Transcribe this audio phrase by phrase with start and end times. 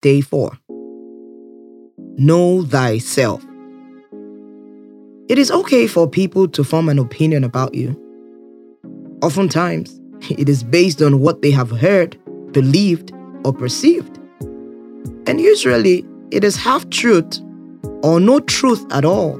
[0.00, 0.56] Day 4
[2.18, 3.44] Know thyself.
[5.28, 8.00] It is okay for people to form an opinion about you.
[9.22, 10.00] Oftentimes,
[10.30, 12.16] it is based on what they have heard,
[12.52, 13.12] believed,
[13.44, 14.18] or perceived.
[15.26, 17.40] And usually, it is half truth
[18.04, 19.36] or no truth at all.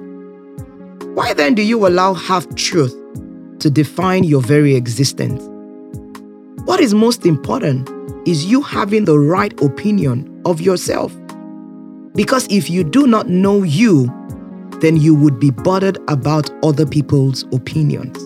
[1.14, 2.96] Why then do you allow half truth
[3.61, 5.40] to define your very existence?
[6.64, 7.88] What is most important
[8.27, 11.17] is you having the right opinion of yourself.
[12.14, 14.13] Because if you do not know you,
[14.81, 18.17] then you would be bothered about other people's opinions.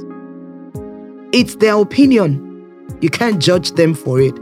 [1.34, 2.48] It's their opinion.
[3.01, 4.34] You can't judge them for it.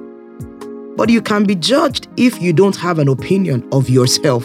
[0.96, 4.44] But you can be judged if you don't have an opinion of yourself.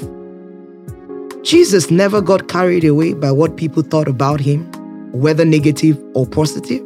[1.44, 4.72] Jesus never got carried away by what people thought about him,
[5.12, 6.82] whether negative or positive.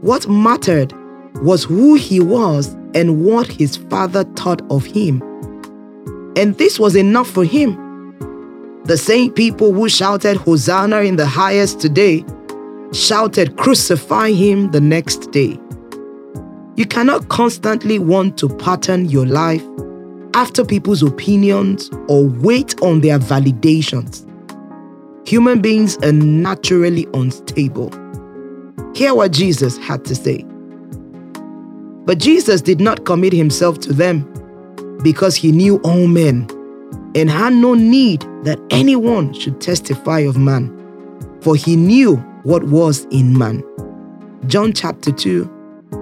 [0.00, 0.92] What mattered
[1.42, 5.22] was who he was and what his father thought of him.
[6.38, 7.74] And this was enough for him.
[8.84, 12.24] The same people who shouted Hosanna in the highest today
[12.92, 15.58] shouted Crucify him the next day.
[16.76, 19.64] You cannot constantly want to pattern your life
[20.34, 24.24] after people's opinions or wait on their validations.
[25.26, 27.90] Human beings are naturally unstable.
[28.94, 30.44] Hear what Jesus had to say.
[32.04, 34.32] But Jesus did not commit himself to them
[35.02, 36.48] because he knew all men
[37.14, 40.74] and had no need that anyone should testify of man,
[41.40, 43.62] for he knew what was in man.
[44.46, 45.44] John chapter 2,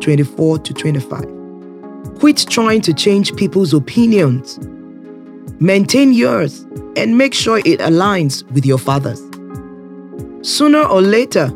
[0.00, 1.36] 24 to 25.
[2.18, 4.58] Quit trying to change people's opinions.
[5.60, 9.20] Maintain yours and make sure it aligns with your father's.
[10.46, 11.52] Sooner or later,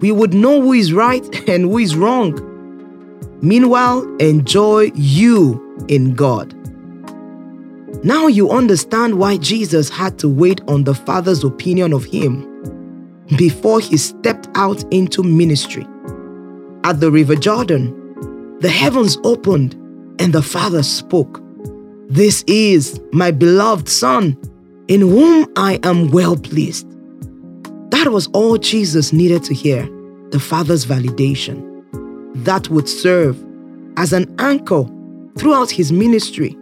[0.00, 2.51] we would know who is right and who is wrong.
[3.42, 6.54] Meanwhile, enjoy you in God.
[8.04, 12.48] Now you understand why Jesus had to wait on the Father's opinion of him
[13.36, 15.86] before he stepped out into ministry.
[16.84, 17.98] At the River Jordan,
[18.60, 19.74] the heavens opened
[20.20, 21.42] and the Father spoke.
[22.08, 24.36] This is my beloved Son,
[24.86, 26.88] in whom I am well pleased.
[27.90, 29.82] That was all Jesus needed to hear
[30.30, 31.71] the Father's validation.
[32.34, 33.42] That would serve
[33.96, 34.84] as an anchor
[35.36, 36.56] throughout his ministry,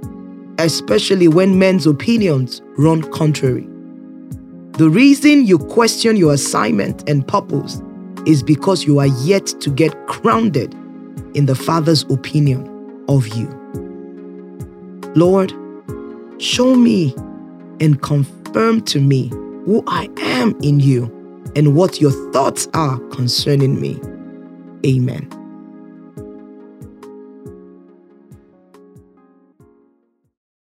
[0.59, 3.67] especially when men's opinions run contrary.
[4.73, 7.83] The reason you question your assignment and purpose
[8.27, 10.75] is because you are yet to get grounded
[11.35, 12.67] in the Father's opinion
[13.09, 13.49] of you.
[15.15, 15.53] Lord,
[16.39, 17.15] show me
[17.81, 19.29] and confirm to me
[19.65, 21.05] who I am in you
[21.57, 24.01] and what your thoughts are concerning me.
[24.87, 25.29] Amen.